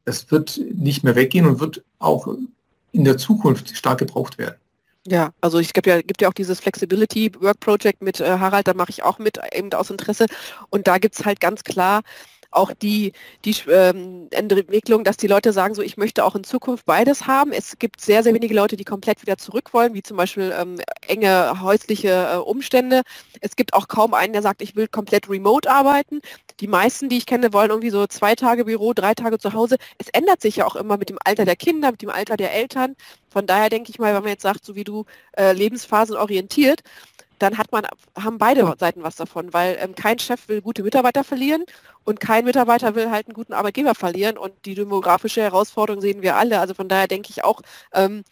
[0.06, 2.36] das wird nicht mehr weggehen und wird auch
[2.91, 4.56] in der Zukunft stark gebraucht werden.
[5.08, 8.67] Ja, also ich gibt ja, gibt ja auch dieses Flexibility Work Project mit äh, Harald,
[8.67, 10.28] da mache ich auch mit, eben aus Interesse.
[10.69, 12.02] Und da gibt es halt ganz klar
[12.52, 13.14] auch die,
[13.46, 17.52] die ähm, Entwicklung, dass die Leute sagen, so ich möchte auch in Zukunft beides haben.
[17.52, 20.80] Es gibt sehr, sehr wenige Leute, die komplett wieder zurück wollen, wie zum Beispiel ähm,
[21.08, 23.02] enge häusliche äh, Umstände.
[23.40, 26.20] Es gibt auch kaum einen, der sagt, ich will komplett remote arbeiten.
[26.60, 29.78] Die meisten, die ich kenne, wollen irgendwie so zwei Tage Büro, drei Tage zu Hause.
[29.98, 32.54] Es ändert sich ja auch immer mit dem Alter der Kinder, mit dem Alter der
[32.54, 32.96] Eltern.
[33.30, 35.06] Von daher denke ich mal, wenn man jetzt sagt, so wie du
[35.38, 36.82] äh, Lebensphasen orientiert,
[37.42, 37.86] dann hat man,
[38.18, 41.66] haben beide Seiten was davon, weil ähm, kein Chef will gute Mitarbeiter verlieren
[42.04, 46.36] und kein Mitarbeiter will halt einen guten Arbeitgeber verlieren und die demografische Herausforderung sehen wir
[46.36, 46.60] alle.
[46.60, 47.62] Also von daher denke ich auch,
[47.94, 48.24] ähm,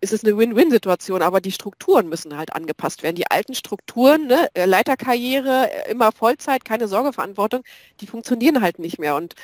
[0.00, 3.16] ist es eine Win-Win-Situation, aber die Strukturen müssen halt angepasst werden.
[3.16, 7.62] Die alten Strukturen, ne, Leiterkarriere, immer Vollzeit, keine Sorgeverantwortung,
[8.00, 9.16] die funktionieren halt nicht mehr.
[9.16, 9.34] Und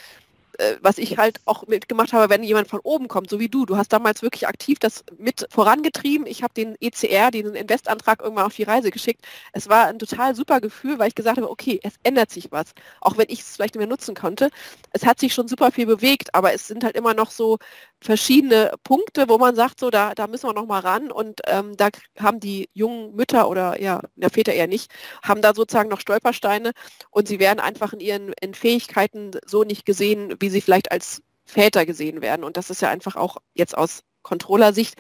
[0.61, 3.64] äh, was ich halt auch mitgemacht habe, wenn jemand von oben kommt, so wie du.
[3.66, 6.27] Du hast damals wirklich aktiv das mit vorangetrieben.
[6.27, 9.25] Ich habe den ECR, den Investantrag irgendwann auf die Reise geschickt.
[9.53, 12.73] Es war ein total super Gefühl, weil ich gesagt habe, okay, es ändert sich was.
[13.01, 14.51] Auch wenn ich es vielleicht nicht mehr nutzen konnte.
[14.92, 17.59] Es hat sich schon super viel bewegt, aber es sind halt immer noch so
[18.02, 21.76] verschiedene Punkte, wo man sagt, so da, da müssen wir noch mal ran und ähm,
[21.76, 24.90] da haben die jungen Mütter oder ja, der Väter eher nicht,
[25.22, 26.72] haben da sozusagen noch Stolpersteine
[27.10, 31.22] und sie werden einfach in ihren in Fähigkeiten so nicht gesehen, wie sie vielleicht als
[31.44, 32.44] Väter gesehen werden.
[32.44, 34.94] Und das ist ja einfach auch jetzt aus Controllersicht,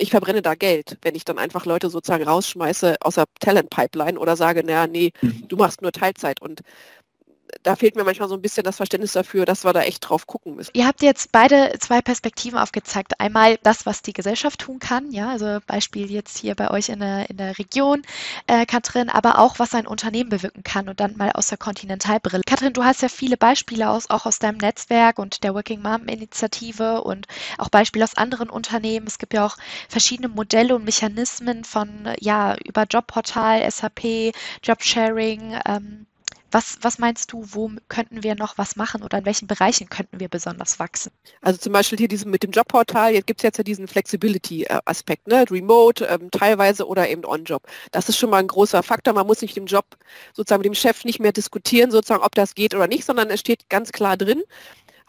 [0.00, 4.36] ich verbrenne da Geld, wenn ich dann einfach Leute sozusagen rausschmeiße aus der Talent-Pipeline oder
[4.36, 5.48] sage, naja, nee, mhm.
[5.48, 6.40] du machst nur Teilzeit.
[6.40, 6.60] Und
[7.68, 10.26] da fehlt mir manchmal so ein bisschen das Verständnis dafür, dass wir da echt drauf
[10.26, 10.70] gucken müssen.
[10.72, 13.20] Ihr habt jetzt beide zwei Perspektiven aufgezeigt.
[13.20, 17.00] Einmal das, was die Gesellschaft tun kann, ja, also Beispiel jetzt hier bei euch in
[17.00, 18.04] der, in der Region,
[18.46, 22.40] äh, Katrin, aber auch, was ein Unternehmen bewirken kann und dann mal aus der Kontinentalbrille.
[22.46, 26.08] Katrin, du hast ja viele Beispiele aus, auch aus deinem Netzwerk und der Working Mom
[26.08, 27.26] Initiative und
[27.58, 29.06] auch Beispiele aus anderen Unternehmen.
[29.06, 29.58] Es gibt ja auch
[29.90, 36.06] verschiedene Modelle und Mechanismen von, ja, über Jobportal, SAP, Jobsharing, ähm,
[36.50, 40.18] Was, was meinst du, wo könnten wir noch was machen oder in welchen Bereichen könnten
[40.18, 41.12] wir besonders wachsen?
[41.42, 45.26] Also zum Beispiel hier diesen mit dem Jobportal, jetzt gibt es jetzt ja diesen Flexibility-Aspekt,
[45.28, 45.44] ne?
[45.50, 47.66] Remote, ähm, teilweise oder eben On-Job.
[47.92, 49.12] Das ist schon mal ein großer Faktor.
[49.12, 49.84] Man muss nicht dem Job
[50.32, 53.40] sozusagen mit dem Chef nicht mehr diskutieren, sozusagen, ob das geht oder nicht, sondern es
[53.40, 54.42] steht ganz klar drin.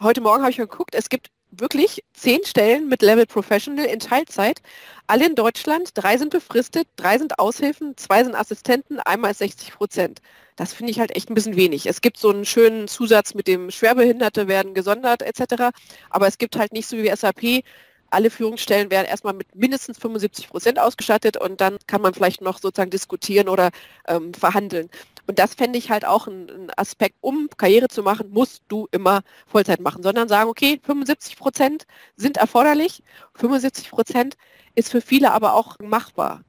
[0.02, 3.98] Heute Morgen habe ich mal geguckt, es gibt wirklich zehn Stellen mit Level Professional in
[3.98, 4.62] Teilzeit,
[5.06, 9.74] alle in Deutschland, drei sind befristet, drei sind Aushilfen, zwei sind Assistenten, einmal ist 60
[9.74, 10.20] Prozent.
[10.60, 11.86] Das finde ich halt echt ein bisschen wenig.
[11.86, 15.70] Es gibt so einen schönen Zusatz mit dem Schwerbehinderte werden gesondert etc.,
[16.10, 17.64] aber es gibt halt nicht so wie SAP,
[18.10, 22.58] alle Führungsstellen werden erstmal mit mindestens 75 Prozent ausgestattet und dann kann man vielleicht noch
[22.58, 23.70] sozusagen diskutieren oder
[24.06, 24.90] ähm, verhandeln.
[25.26, 29.22] Und das fände ich halt auch ein, Aspekt, um Karriere zu machen, musst du immer
[29.46, 33.02] Vollzeit machen, sondern sagen, okay, 75 Prozent sind erforderlich,
[33.36, 34.36] 75 Prozent
[34.74, 36.42] ist für viele aber auch machbar.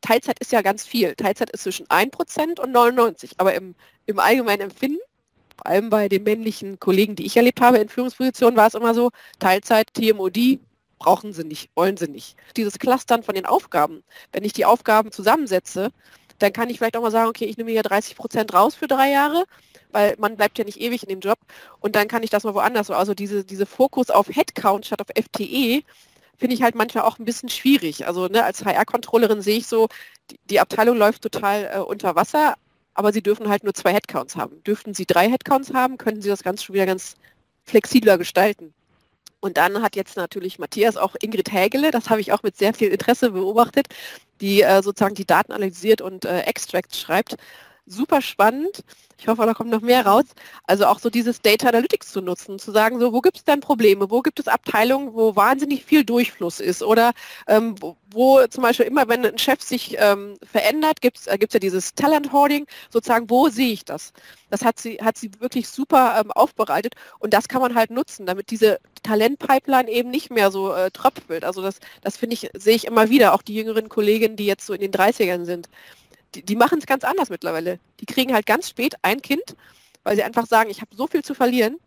[0.00, 1.14] Teilzeit ist ja ganz viel.
[1.14, 3.74] Teilzeit ist zwischen 1 Prozent und 99, aber im,
[4.06, 4.98] im allgemeinen Empfinden
[5.58, 8.94] vor allem bei den männlichen Kollegen, die ich erlebt habe in Führungspositionen, war es immer
[8.94, 9.10] so,
[9.40, 10.60] Teilzeit, TMOD,
[10.98, 12.36] brauchen sie nicht, wollen sie nicht.
[12.56, 15.90] Dieses Clustern von den Aufgaben, wenn ich die Aufgaben zusammensetze,
[16.38, 18.86] dann kann ich vielleicht auch mal sagen, okay, ich nehme hier 30 Prozent raus für
[18.86, 19.44] drei Jahre,
[19.90, 21.38] weil man bleibt ja nicht ewig in dem Job
[21.80, 22.90] und dann kann ich das mal woanders.
[22.90, 25.82] Also diese, diese Fokus auf Headcount statt auf FTE
[26.38, 28.06] finde ich halt manchmal auch ein bisschen schwierig.
[28.06, 29.88] Also ne, als HR-Controllerin sehe ich so,
[30.30, 32.54] die, die, Abteilung läuft total äh, unter Wasser,
[32.94, 34.62] aber sie dürfen halt nur zwei Headcounts haben.
[34.64, 37.16] Dürften sie drei Headcounts haben, könnten sie das Ganze schon wieder ganz
[37.64, 38.72] flexibler gestalten.
[39.40, 42.74] Und dann hat jetzt natürlich Matthias auch Ingrid Hägele, das habe ich auch mit sehr
[42.74, 43.86] viel Interesse beobachtet,
[44.40, 47.36] die äh, sozusagen die Daten analysiert und äh, Extracts schreibt.
[47.90, 48.84] Super spannend.
[49.18, 50.26] Ich hoffe, da kommt noch mehr raus.
[50.66, 53.60] Also auch so dieses Data Analytics zu nutzen, zu sagen, so wo gibt es denn
[53.60, 57.12] Probleme, wo gibt es Abteilungen, wo wahnsinnig viel Durchfluss ist oder
[57.46, 61.38] ähm, wo, wo, zum Beispiel immer, wenn ein Chef sich ähm, verändert, gibt es äh,
[61.40, 64.12] ja dieses Talent Hoarding, sozusagen, wo sehe ich das?
[64.50, 68.26] Das hat sie, hat sie wirklich super ähm, aufbereitet und das kann man halt nutzen,
[68.26, 71.42] damit diese Talentpipeline eben nicht mehr so äh, tröpfelt.
[71.42, 74.66] Also das, das finde ich, sehe ich immer wieder, auch die jüngeren Kolleginnen, die jetzt
[74.66, 75.68] so in den 30ern sind
[76.34, 77.78] die, die machen es ganz anders mittlerweile.
[78.00, 79.56] Die kriegen halt ganz spät ein Kind,
[80.04, 81.78] weil sie einfach sagen, ich habe so viel zu verlieren,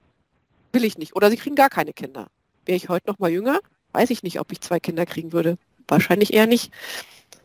[0.73, 1.15] will ich nicht.
[1.15, 2.27] Oder sie kriegen gar keine Kinder.
[2.65, 3.60] Wäre ich heute noch mal jünger,
[3.93, 5.58] weiß ich nicht, ob ich zwei Kinder kriegen würde.
[5.88, 6.71] Wahrscheinlich eher nicht.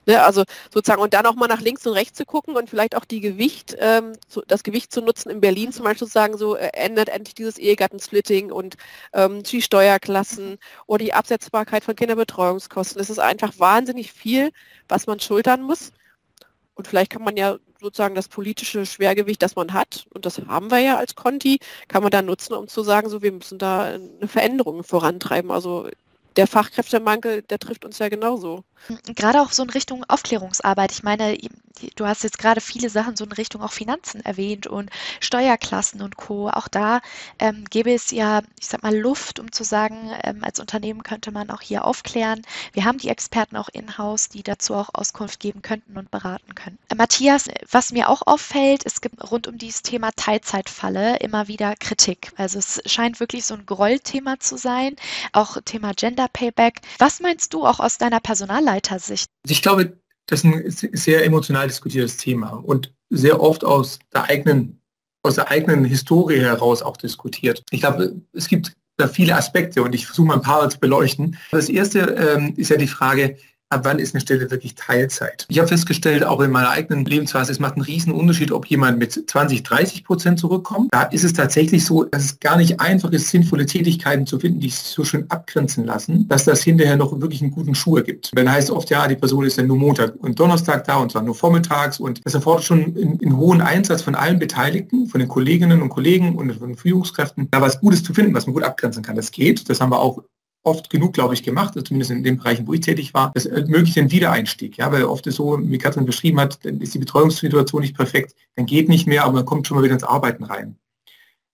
[0.09, 2.94] Ne, also sozusagen und dann auch mal nach links und rechts zu gucken und vielleicht
[2.94, 6.38] auch die Gewicht, ähm, zu, das Gewicht zu nutzen in Berlin zum Beispiel zu sagen,
[6.38, 8.76] so äh, ändert endlich dieses Ehegattensplitting und
[9.12, 13.00] ähm, die Steuerklassen oder die Absetzbarkeit von Kinderbetreuungskosten.
[13.00, 14.52] Es ist einfach wahnsinnig viel,
[14.87, 15.90] was man schultern muss.
[16.77, 20.71] Und vielleicht kann man ja sozusagen das politische Schwergewicht, das man hat, und das haben
[20.71, 21.59] wir ja als Conti,
[21.89, 25.51] kann man da nutzen, um zu sagen, so wir müssen da eine Veränderung vorantreiben.
[25.51, 25.89] Also
[26.37, 28.64] der Fachkräftemangel, der trifft uns ja genauso.
[29.14, 30.92] Gerade auch so in Richtung Aufklärungsarbeit.
[30.92, 31.37] Ich meine,
[31.96, 36.16] du hast jetzt gerade viele Sachen so in Richtung auch Finanzen erwähnt und Steuerklassen und
[36.16, 36.49] Co.
[36.51, 37.01] Auch da
[37.38, 41.33] ähm, gäbe es ja, ich sag mal, Luft, um zu sagen, ähm, als Unternehmen könnte
[41.33, 42.42] man auch hier aufklären.
[42.72, 46.79] Wir haben die Experten auch in-house, die dazu auch Auskunft geben könnten und beraten können.
[46.88, 51.75] Äh, Matthias, was mir auch auffällt, es gibt rund um dieses Thema Teilzeitfalle immer wieder
[51.77, 52.33] Kritik.
[52.37, 54.96] Also es scheint wirklich so ein Grollthema zu sein,
[55.33, 56.81] auch Thema Gender Payback.
[56.99, 59.27] Was meinst du auch aus deiner Personalleitersicht?
[59.47, 64.81] Ich glaube, das ist ein sehr emotional diskutiertes Thema und sehr oft aus der eigenen,
[65.23, 67.62] aus der eigenen Historie heraus auch diskutiert.
[67.71, 71.37] Ich glaube, es gibt da viele Aspekte und ich versuche mal ein paar zu beleuchten.
[71.51, 73.37] Das erste ähm, ist ja die Frage,
[73.68, 75.46] ab wann ist eine Stelle wirklich Teilzeit.
[75.48, 78.98] Ich habe festgestellt, auch in meiner eigenen Lebensphase, es macht einen riesen Unterschied, ob jemand
[78.98, 80.88] mit 20, 30 Prozent zurückkommt.
[80.92, 84.61] Da ist es tatsächlich so, dass es gar nicht einfach ist, sinnvolle Tätigkeiten zu finden,
[84.61, 88.31] die sich so schön abgrenzen lassen, dass das hinterher noch wirklich einen guten Schuh ergibt.
[88.35, 91.22] Dann heißt oft, ja, die Person ist ja nur Montag und Donnerstag da und zwar
[91.22, 95.83] nur vormittags und das erfordert schon einen, hohen Einsatz von allen Beteiligten, von den Kolleginnen
[95.83, 99.02] und Kollegen und von den Führungskräften, da was Gutes zu finden, was man gut abgrenzen
[99.02, 99.16] kann.
[99.16, 99.68] Das geht.
[99.68, 100.22] Das haben wir auch
[100.66, 103.31] oft genug, glaube ich, gemacht, zumindest in den Bereichen, wo ich tätig war.
[103.35, 106.92] Das ermöglicht den Wiedereinstieg, ja, weil oft ist so, wie Katrin beschrieben hat, dann ist
[106.92, 110.05] die Betreuungssituation nicht perfekt, dann geht nicht mehr, aber man kommt schon mal wieder ins
[110.05, 110.76] Arbeiten rein.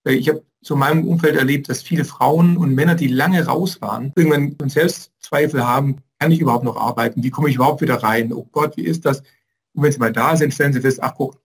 [0.05, 4.11] Ich habe zu meinem Umfeld erlebt, dass viele Frauen und Männer, die lange raus waren,
[4.15, 7.23] irgendwann Selbstzweifel haben, kann ich überhaupt noch arbeiten?
[7.23, 8.33] Wie komme ich überhaupt wieder rein?
[8.33, 9.21] Oh Gott, wie ist das?
[9.73, 11.37] Und wenn sie mal da sind, stellen sie fest, ach guck,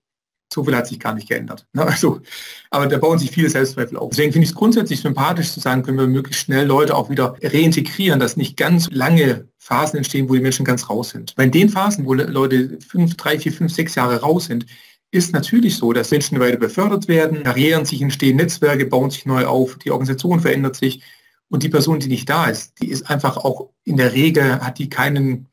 [0.53, 1.67] so viel hat sich gar nicht geändert.
[1.73, 1.85] Ne?
[1.87, 2.21] Also,
[2.71, 4.11] aber da bauen sich viele Selbstzweifel auf.
[4.11, 7.37] Deswegen finde ich es grundsätzlich sympathisch zu sagen, können wir möglichst schnell Leute auch wieder
[7.43, 11.35] reintegrieren, dass nicht ganz lange Phasen entstehen, wo die Menschen ganz raus sind.
[11.35, 14.67] Bei den Phasen, wo Leute fünf, drei, vier, fünf, sechs Jahre raus sind,
[15.11, 19.47] ist natürlich so, dass Menschen weiter befördert werden, Karrieren sich entstehen, Netzwerke bauen sich neu
[19.47, 21.03] auf, die Organisation verändert sich
[21.49, 24.79] und die Person, die nicht da ist, die ist einfach auch in der Regel, hat
[24.79, 25.49] die keinen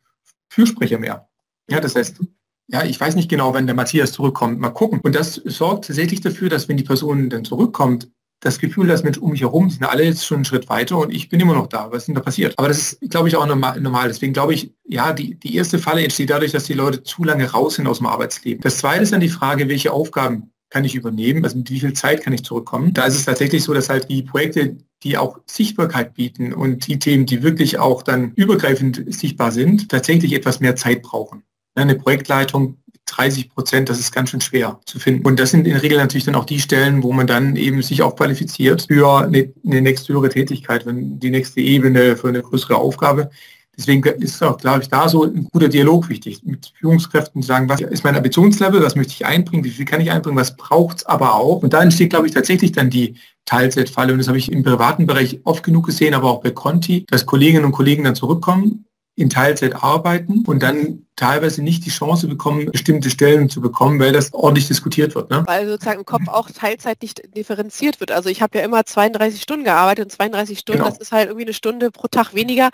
[0.50, 1.30] Fürsprecher mehr.
[1.70, 2.20] Ja, das heißt,
[2.68, 4.60] Ja, ich weiß nicht genau, wann der Matthias zurückkommt.
[4.60, 5.00] Mal gucken.
[5.04, 8.10] Und das sorgt tatsächlich dafür, dass wenn die Person dann zurückkommt,
[8.46, 11.12] das Gefühl, dass Menschen um mich herum sind alle jetzt schon einen Schritt weiter und
[11.12, 11.92] ich bin immer noch da.
[11.92, 12.54] Was ist denn da passiert?
[12.58, 14.08] Aber das ist, glaube ich, auch normal.
[14.08, 17.50] Deswegen glaube ich, ja, die, die erste Falle entsteht dadurch, dass die Leute zu lange
[17.50, 18.62] raus sind aus dem Arbeitsleben.
[18.62, 21.94] Das zweite ist dann die Frage, welche Aufgaben kann ich übernehmen, also mit wie viel
[21.94, 22.94] Zeit kann ich zurückkommen.
[22.94, 27.00] Da ist es tatsächlich so, dass halt die Projekte, die auch Sichtbarkeit bieten und die
[27.00, 31.44] Themen, die wirklich auch dann übergreifend sichtbar sind, tatsächlich etwas mehr Zeit brauchen.
[31.76, 35.26] Eine Projektleitung 30 Prozent, das ist ganz schön schwer zu finden.
[35.26, 37.82] Und das sind in der Regel natürlich dann auch die Stellen, wo man dann eben
[37.82, 42.42] sich auch qualifiziert für eine, eine nächste höhere Tätigkeit, wenn die nächste Ebene für eine
[42.42, 43.30] größere Aufgabe.
[43.78, 47.68] Deswegen ist auch, glaube ich, da so ein guter Dialog wichtig mit Führungskräften zu sagen,
[47.68, 51.00] was ist mein Ambitionslevel, was möchte ich einbringen, wie viel kann ich einbringen, was braucht
[51.00, 51.62] es aber auch.
[51.62, 54.14] Und da entsteht, glaube ich, tatsächlich dann die Teilzeitfalle.
[54.14, 57.26] Und das habe ich im privaten Bereich oft genug gesehen, aber auch bei Conti, dass
[57.26, 62.70] Kolleginnen und Kollegen dann zurückkommen in Teilzeit arbeiten und dann teilweise nicht die Chance bekommen,
[62.72, 65.30] bestimmte Stellen zu bekommen, weil das ordentlich diskutiert wird.
[65.30, 65.44] Ne?
[65.48, 68.12] Weil sozusagen im Kopf auch Teilzeit nicht differenziert wird.
[68.12, 70.90] Also ich habe ja immer 32 Stunden gearbeitet und 32 Stunden, genau.
[70.90, 72.72] das ist halt irgendwie eine Stunde pro Tag weniger.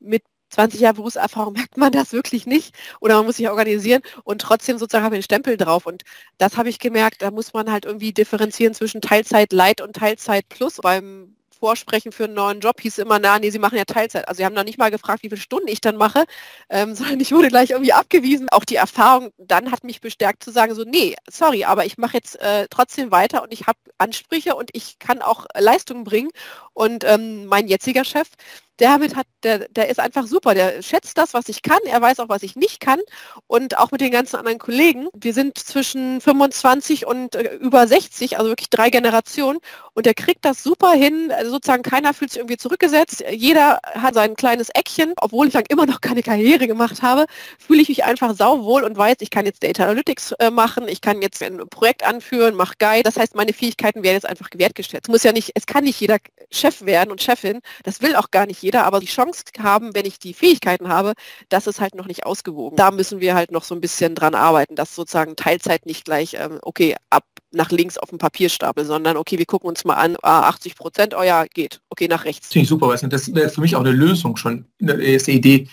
[0.00, 4.40] Mit 20 Jahre Berufserfahrung merkt man das wirklich nicht oder man muss sich organisieren und
[4.40, 6.02] trotzdem sozusagen habe ich einen Stempel drauf und
[6.38, 10.48] das habe ich gemerkt, da muss man halt irgendwie differenzieren zwischen Teilzeit Light und Teilzeit
[10.48, 10.80] Plus.
[10.82, 14.28] Beim Vorsprechen für einen neuen Job hieß immer, na, nee, Sie machen ja Teilzeit.
[14.28, 16.24] Also Sie haben da nicht mal gefragt, wie viele Stunden ich dann mache,
[16.68, 18.48] ähm, sondern ich wurde gleich irgendwie abgewiesen.
[18.50, 22.18] Auch die Erfahrung dann hat mich bestärkt zu sagen, so, nee, sorry, aber ich mache
[22.18, 26.28] jetzt äh, trotzdem weiter und ich habe Ansprüche und ich kann auch Leistungen bringen.
[26.74, 28.28] Und ähm, mein jetziger Chef,
[28.76, 30.54] damit hat, der, der ist einfach super.
[30.54, 31.78] Der schätzt das, was ich kann.
[31.86, 33.00] Er weiß auch, was ich nicht kann.
[33.46, 35.08] Und auch mit den ganzen anderen Kollegen.
[35.14, 39.60] Wir sind zwischen 25 und äh, über 60, also wirklich drei Generationen.
[39.92, 41.30] Und der kriegt das super hin.
[41.30, 43.24] Also sozusagen keiner fühlt sich irgendwie zurückgesetzt.
[43.30, 45.12] Jeder hat sein kleines Eckchen.
[45.20, 47.26] Obwohl ich dann immer noch keine Karriere gemacht habe,
[47.58, 50.88] fühle ich mich einfach sauwohl und weiß, ich kann jetzt Data Analytics äh, machen.
[50.88, 53.04] Ich kann jetzt ein Projekt anführen, mache Guide.
[53.04, 55.08] Das heißt, meine Fähigkeiten werden jetzt einfach wertgeschätzt.
[55.08, 56.18] Es muss ja nicht, es kann nicht jeder
[56.50, 57.60] Chef werden und Chefin.
[57.84, 61.12] Das will auch gar nicht jeder, aber die Chance haben, wenn ich die Fähigkeiten habe,
[61.50, 62.76] das ist halt noch nicht ausgewogen.
[62.76, 66.34] Da müssen wir halt noch so ein bisschen dran arbeiten, dass sozusagen Teilzeit nicht gleich,
[66.40, 70.16] ähm, okay, ab nach links auf dem Papierstapel, sondern okay, wir gucken uns mal an,
[70.22, 72.48] ah, 80 Prozent, oh ja, geht, okay, nach rechts.
[72.48, 75.68] Finde ich super, du, das wäre für mich auch eine Lösung schon, eine erste Idee.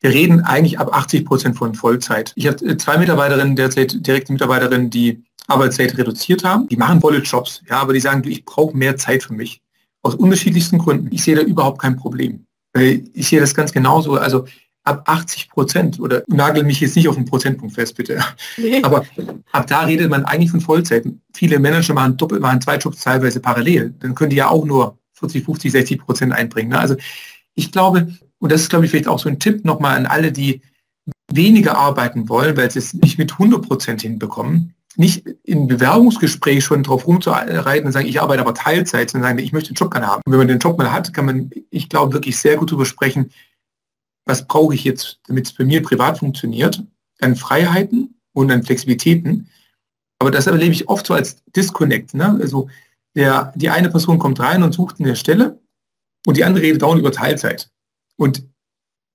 [0.00, 2.32] Wir reden eigentlich ab 80 Prozent von Vollzeit.
[2.36, 6.68] Ich habe zwei Mitarbeiterinnen, derzeit direkte Mitarbeiterinnen, die Arbeitszeit reduziert haben.
[6.68, 9.60] Die machen volle Jobs, ja, aber die sagen, ich brauche mehr Zeit für mich.
[10.08, 11.08] Aus unterschiedlichsten Gründen.
[11.10, 12.46] Ich sehe da überhaupt kein Problem.
[12.72, 14.14] Weil ich sehe das ganz genauso.
[14.14, 14.46] Also
[14.84, 18.24] ab 80 Prozent oder nagel mich jetzt nicht auf einen Prozentpunkt fest, bitte.
[18.56, 18.82] Nee.
[18.82, 19.04] Aber
[19.52, 21.04] ab da redet man eigentlich von Vollzeit.
[21.34, 23.94] Viele Manager machen doppelt, machen zwei Jobs teilweise parallel.
[23.98, 26.70] Dann können die ja auch nur 40, 50, 60 Prozent einbringen.
[26.70, 26.78] Ne?
[26.78, 26.96] Also
[27.54, 30.32] ich glaube, und das ist, glaube ich, vielleicht auch so ein Tipp nochmal an alle,
[30.32, 30.62] die
[31.30, 36.82] weniger arbeiten wollen, weil sie es nicht mit 100 Prozent hinbekommen, nicht im Bewerbungsgespräch schon
[36.82, 40.06] drauf rumzureiten und sagen, ich arbeite aber Teilzeit, sondern sagen, ich möchte den Job gerne
[40.06, 40.22] haben.
[40.24, 42.86] Und wenn man den Job mal hat, kann man, ich glaube, wirklich sehr gut darüber
[42.86, 43.30] sprechen,
[44.24, 46.82] was brauche ich jetzt, damit es bei mir privat funktioniert,
[47.20, 49.48] an Freiheiten und an Flexibilitäten.
[50.18, 52.14] Aber das erlebe ich oft so als Disconnect.
[52.14, 52.38] Ne?
[52.40, 52.68] Also
[53.14, 55.60] der, die eine Person kommt rein und sucht eine Stelle
[56.26, 57.70] und die andere redet dauernd über Teilzeit.
[58.16, 58.44] Und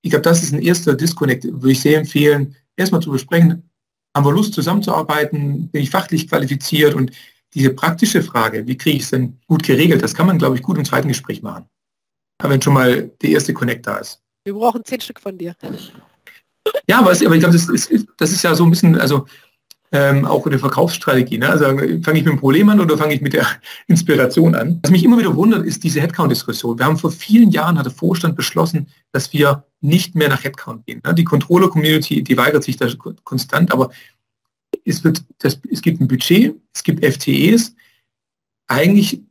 [0.02, 3.70] ich glaube, das ist ein erster Disconnect, würde ich sehr empfehlen, erstmal zu besprechen,
[4.14, 7.10] haben wir Lust zusammenzuarbeiten, bin ich fachlich qualifiziert und
[7.54, 10.62] diese praktische Frage, wie kriege ich es denn gut geregelt, das kann man, glaube ich,
[10.62, 11.66] gut im zweiten Gespräch machen.
[12.38, 14.20] Aber wenn schon mal der erste Connect da ist.
[14.44, 15.54] Wir brauchen zehn Stück von dir.
[16.88, 19.26] Ja, aber, aber ich glaube, das ist, das ist ja so ein bisschen, also
[19.94, 21.38] ähm, auch eine Verkaufsstrategie.
[21.38, 21.48] Ne?
[21.48, 23.46] Also fange ich mit dem Problem an oder fange ich mit der
[23.86, 24.80] Inspiration an?
[24.82, 26.78] Was mich immer wieder wundert, ist diese Headcount-Diskussion.
[26.78, 30.84] Wir haben vor vielen Jahren, hat der Vorstand beschlossen, dass wir nicht mehr nach Headcount
[30.84, 31.00] gehen.
[31.04, 31.14] Ne?
[31.14, 32.88] Die Controller-Community, die weigert sich da
[33.22, 33.90] konstant, aber
[34.84, 37.76] es, wird, das, es gibt ein Budget, es gibt FTEs.
[38.66, 39.22] Eigentlich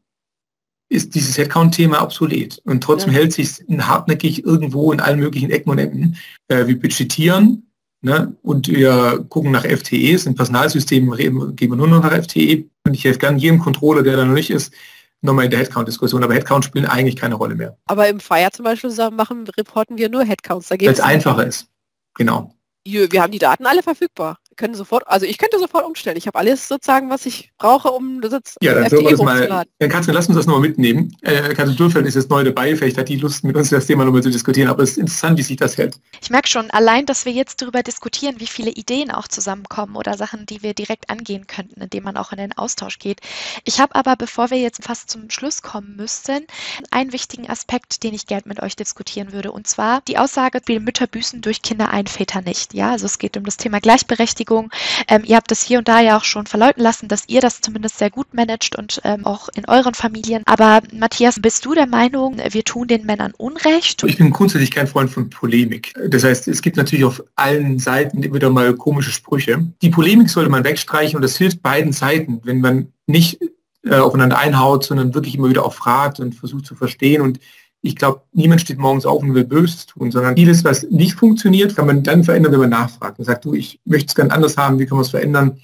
[0.88, 2.62] ist dieses Headcount-Thema obsolet.
[2.64, 3.20] Und trotzdem ja.
[3.20, 6.16] hält sich hartnäckig irgendwo in allen möglichen Ecken und Enden.
[6.48, 7.68] Äh, wir budgetieren,
[8.04, 8.36] Ne?
[8.44, 10.26] Und wir gucken nach FTEs.
[10.26, 12.66] In Personalsystemen reden, gehen wir nur noch nach FTE.
[12.86, 14.74] Und ich helfe gerne jedem Controller, der da noch nicht ist,
[15.22, 16.22] nochmal in der Headcount-Diskussion.
[16.22, 17.78] Aber Headcount spielen eigentlich keine Rolle mehr.
[17.86, 20.70] Aber im Fire zum Beispiel machen, reporten wir nur Headcounts.
[20.70, 21.68] Weil es einfacher ist.
[22.16, 22.54] Genau.
[22.86, 26.18] Wir haben die Daten alle verfügbar können sofort, also ich könnte sofort umstellen.
[26.18, 29.66] Ich habe alles sozusagen, was ich brauche, um das jetzt Ja, dann FTE das mal,
[29.80, 31.16] dann kannst du, lass uns das nochmal mitnehmen.
[31.22, 34.06] Äh, Katrin Dürfeld ist jetzt neu dabei, vielleicht hat die Lust, mit uns das Thema
[34.06, 36.00] nochmal zu diskutieren, aber es ist interessant, wie sich das hält.
[36.22, 40.16] Ich merke schon, allein, dass wir jetzt darüber diskutieren, wie viele Ideen auch zusammenkommen oder
[40.16, 43.22] Sachen, die wir direkt angehen könnten, indem man auch in den Austausch geht.
[43.64, 46.46] Ich habe aber, bevor wir jetzt fast zum Schluss kommen müssten,
[46.92, 50.80] einen wichtigen Aspekt, den ich gerne mit euch diskutieren würde, und zwar die Aussage, viele
[50.80, 52.74] Mütter büßen durch Kinder ein, Väter nicht.
[52.74, 54.70] Ja, also es geht um das Thema Gleichberechtigung Gleichberechtigung.
[55.08, 57.62] Ähm, ihr habt das hier und da ja auch schon verlauten lassen, dass ihr das
[57.62, 60.44] zumindest sehr gut managt und ähm, auch in euren Familien.
[60.46, 64.04] Aber Matthias, bist du der Meinung, wir tun den Männern Unrecht?
[64.04, 65.94] Ich bin grundsätzlich kein Freund von Polemik.
[66.10, 69.66] Das heißt, es gibt natürlich auf allen Seiten wieder mal komische Sprüche.
[69.82, 73.40] Die Polemik sollte man wegstreichen und das hilft beiden Seiten, wenn man nicht
[73.86, 77.22] äh, aufeinander einhaut, sondern wirklich immer wieder auch fragt und versucht zu verstehen.
[77.22, 77.40] Und
[77.86, 81.76] ich glaube, niemand steht morgens auf und will Böses tun, sondern vieles, was nicht funktioniert,
[81.76, 84.56] kann man dann verändern, wenn man nachfragt und sagt, du, ich möchte es ganz anders
[84.56, 85.60] haben, wie kann man es verändern?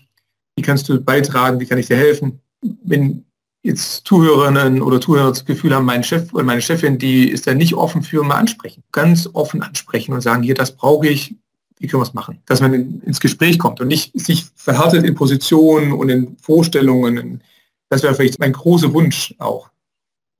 [0.58, 1.62] Wie kannst du beitragen?
[1.62, 2.42] Wie kann ich dir helfen?
[2.84, 3.24] Wenn
[3.64, 7.54] jetzt Zuhörerinnen oder Zuhörer das Gefühl haben, mein Chef oder meine Chefin, die ist da
[7.54, 8.84] nicht offen für, mal ansprechen.
[8.92, 11.36] Ganz offen ansprechen und sagen, hier, das brauche ich,
[11.78, 12.42] wie können wir es machen?
[12.48, 17.42] Dass man in, ins Gespräch kommt und nicht sich verhärtet in Positionen und in Vorstellungen.
[17.88, 19.70] Das wäre vielleicht mein großer Wunsch auch.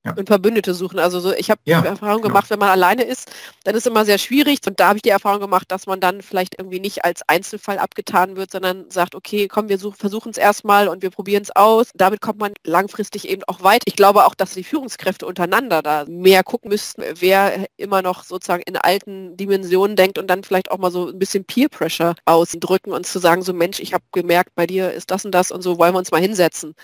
[0.04, 0.14] Ja.
[0.14, 0.98] Und Verbündete suchen.
[0.98, 2.28] Also so, ich habe ja, die Erfahrung genau.
[2.28, 3.30] gemacht, wenn man alleine ist,
[3.64, 4.60] dann ist es immer sehr schwierig.
[4.66, 7.78] Und da habe ich die Erfahrung gemacht, dass man dann vielleicht irgendwie nicht als Einzelfall
[7.78, 11.90] abgetan wird, sondern sagt, okay, komm, wir versuchen es erstmal und wir probieren es aus.
[11.94, 13.82] Damit kommt man langfristig eben auch weit.
[13.84, 18.62] Ich glaube auch, dass die Führungskräfte untereinander da mehr gucken müssten, wer immer noch sozusagen
[18.62, 22.92] in alten Dimensionen denkt und dann vielleicht auch mal so ein bisschen Peer Pressure ausdrücken
[22.92, 25.60] und zu sagen, so Mensch, ich habe gemerkt, bei dir ist das und das und
[25.60, 26.74] so wollen wir uns mal hinsetzen.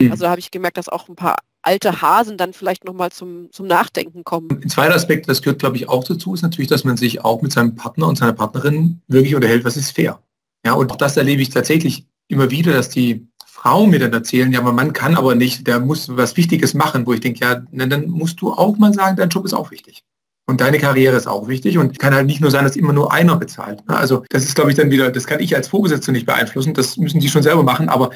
[0.00, 0.10] Mhm.
[0.10, 3.50] Also da habe ich gemerkt, dass auch ein paar alte Hasen dann vielleicht nochmal zum,
[3.52, 4.48] zum Nachdenken kommen.
[4.50, 7.42] Ein zweiter Aspekt, das gehört, glaube ich, auch dazu, ist natürlich, dass man sich auch
[7.42, 10.20] mit seinem Partner und seiner Partnerin wirklich unterhält, was ist fair.
[10.64, 14.50] Ja, und auch das erlebe ich tatsächlich immer wieder, dass die Frauen mir dann erzählen,
[14.52, 17.62] ja, mein Mann kann aber nicht, der muss was Wichtiges machen, wo ich denke, ja,
[17.70, 20.04] dann musst du auch mal sagen, dein Job ist auch wichtig.
[20.46, 23.12] Und deine Karriere ist auch wichtig und kann halt nicht nur sein, dass immer nur
[23.12, 23.82] einer bezahlt.
[23.86, 26.96] Also das ist, glaube ich, dann wieder, das kann ich als Vorgesetzter nicht beeinflussen, das
[26.96, 28.10] müssen die schon selber machen, aber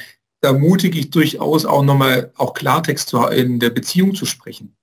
[0.45, 4.77] da mutige ich durchaus auch nochmal auch Klartext in der Beziehung zu sprechen.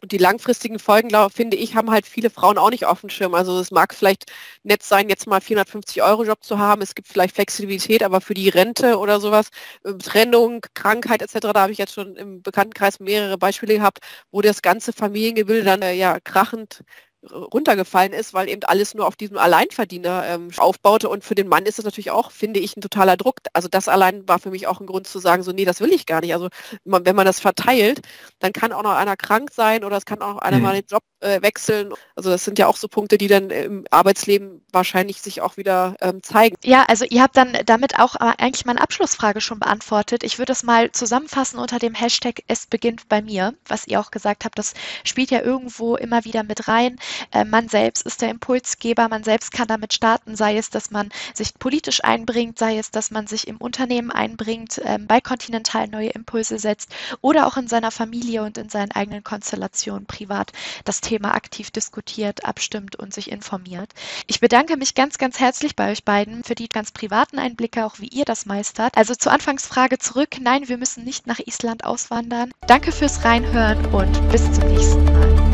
[0.00, 3.10] Und die langfristigen Folgen, glaube finde ich, haben halt viele Frauen auch nicht auf dem
[3.10, 3.34] Schirm.
[3.34, 4.26] Also es mag vielleicht
[4.62, 6.82] nett sein, jetzt mal 450 Euro Job zu haben.
[6.82, 9.48] Es gibt vielleicht Flexibilität, aber für die Rente oder sowas,
[9.82, 13.98] äh, Trennung, Krankheit etc., da habe ich jetzt schon im Bekanntenkreis mehrere Beispiele gehabt,
[14.30, 16.84] wo das ganze Familiengebilde dann äh, ja krachend
[17.30, 21.08] runtergefallen ist, weil eben alles nur auf diesem Alleinverdiener ähm, aufbaute.
[21.08, 23.38] Und für den Mann ist es natürlich auch, finde ich, ein totaler Druck.
[23.52, 25.92] Also das allein war für mich auch ein Grund zu sagen, so nee, das will
[25.92, 26.32] ich gar nicht.
[26.32, 26.48] Also
[26.84, 28.02] man, wenn man das verteilt,
[28.38, 30.62] dann kann auch noch einer krank sein oder es kann auch einer mhm.
[30.62, 31.92] mal den Job äh, wechseln.
[32.16, 35.96] Also das sind ja auch so Punkte, die dann im Arbeitsleben wahrscheinlich sich auch wieder
[36.00, 36.56] ähm, zeigen.
[36.62, 40.22] Ja, also ihr habt dann damit auch äh, eigentlich meine Abschlussfrage schon beantwortet.
[40.22, 44.10] Ich würde das mal zusammenfassen unter dem Hashtag Es beginnt bei mir, was ihr auch
[44.10, 44.58] gesagt habt.
[44.58, 46.98] Das spielt ja irgendwo immer wieder mit rein.
[47.32, 51.10] Äh, man selbst ist der Impulsgeber, man selbst kann damit starten, sei es, dass man
[51.34, 56.10] sich politisch einbringt, sei es, dass man sich im Unternehmen einbringt, ähm, bei Continental neue
[56.10, 60.52] Impulse setzt oder auch in seiner Familie und in seinen eigenen Konstellationen privat
[60.84, 63.90] das Thema aktiv diskutiert, abstimmt und sich informiert.
[64.26, 67.98] Ich bedanke mich ganz, ganz herzlich bei euch beiden für die ganz privaten Einblicke, auch
[67.98, 68.94] wie ihr das meistert.
[68.94, 70.36] Also zur Anfangsfrage zurück.
[70.38, 72.50] Nein, wir müssen nicht nach Island auswandern.
[72.66, 75.47] Danke fürs Reinhören und bis zum nächsten Mal.